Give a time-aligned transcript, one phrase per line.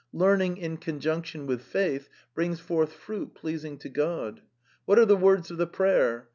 [0.13, 4.41] Learning in conjunction with faith brings forth fruit pleasing to God.
[4.85, 6.27] What are the words of the prayer?